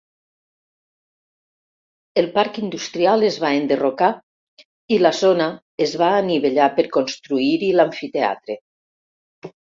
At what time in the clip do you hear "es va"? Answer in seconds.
3.27-3.51, 5.89-6.09